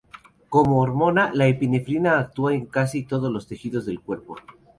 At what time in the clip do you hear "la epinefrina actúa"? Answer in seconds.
1.31-2.55